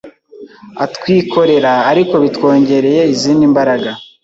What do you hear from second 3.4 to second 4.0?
mbaraga